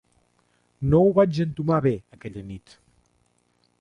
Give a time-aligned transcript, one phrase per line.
[0.93, 2.75] No ho vaig entomar bé, aquella nit.